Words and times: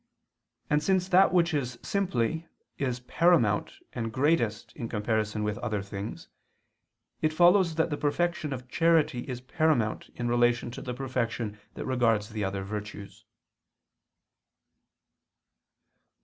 And 0.67 0.81
since 0.81 1.07
that 1.09 1.31
which 1.31 1.53
is 1.53 1.77
simply, 1.83 2.47
is 2.79 3.01
paramount 3.01 3.73
and 3.93 4.11
greatest 4.11 4.75
in 4.75 4.89
comparison 4.89 5.43
with 5.43 5.59
other 5.59 5.83
things, 5.83 6.27
it 7.21 7.31
follows 7.31 7.75
that 7.75 7.91
the 7.91 7.97
perfection 7.97 8.51
of 8.51 8.67
charity 8.67 9.19
is 9.29 9.41
paramount 9.41 10.09
in 10.15 10.27
relation 10.27 10.71
to 10.71 10.81
the 10.81 10.95
perfection 10.95 11.59
that 11.75 11.85
regards 11.85 12.29
the 12.29 12.43
other 12.43 12.63
virtues. 12.63 13.25